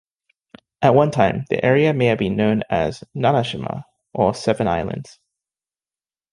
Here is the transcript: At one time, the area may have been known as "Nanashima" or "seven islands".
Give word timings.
At 0.81 0.95
one 0.95 1.11
time, 1.11 1.45
the 1.51 1.63
area 1.63 1.93
may 1.93 2.07
have 2.07 2.17
been 2.17 2.35
known 2.35 2.63
as 2.71 3.03
"Nanashima" 3.15 3.83
or 4.15 4.33
"seven 4.33 4.67
islands". 4.67 5.19